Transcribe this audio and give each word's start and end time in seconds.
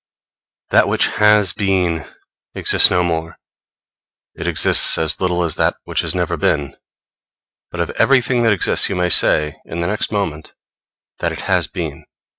That 0.71 0.87
which 0.87 1.05
has 1.21 1.53
been 1.53 2.05
exists 2.55 2.89
no 2.89 3.03
more; 3.03 3.37
it 4.33 4.47
exists 4.47 4.97
as 4.97 5.21
little 5.21 5.43
as 5.43 5.57
that 5.57 5.75
which 5.83 5.99
has 6.01 6.15
never 6.15 6.37
been. 6.37 6.75
But 7.69 7.81
of 7.81 7.91
everything 7.91 8.41
that 8.41 8.51
exists 8.51 8.89
you 8.89 8.95
must 8.95 9.19
say, 9.19 9.61
in 9.63 9.79
the 9.81 9.87
next 9.87 10.11
moment, 10.11 10.55
that 11.19 11.31
it 11.31 11.41
has 11.41 11.67
been. 11.67 12.05